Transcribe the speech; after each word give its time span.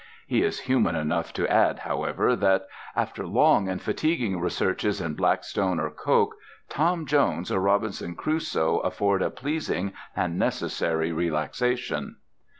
He 0.25 0.41
is 0.41 0.61
human 0.61 0.95
enough 0.95 1.31
to 1.33 1.47
add, 1.47 1.77
however, 1.77 2.35
that 2.35 2.65
"after 2.95 3.23
long 3.27 3.69
and 3.69 3.79
fatiguing 3.79 4.39
researches 4.39 4.99
in 4.99 5.13
'Blackstone' 5.13 5.79
or 5.79 5.91
'Coke,' 5.91 6.33
'Tom 6.69 7.05
Jones' 7.05 7.51
or 7.51 7.59
'Robinson 7.59 8.15
Crusoe' 8.15 8.79
afford 8.79 9.21
a 9.21 9.29
pleasing 9.29 9.93
and 10.15 10.39
necessary 10.39 11.11
relaxation. 11.11 12.15